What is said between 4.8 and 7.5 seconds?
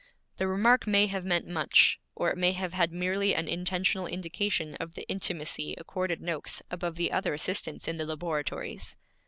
the intimacy accorded Noakes above the other